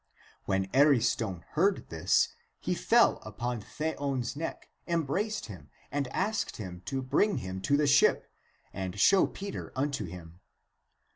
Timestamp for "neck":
4.35-4.67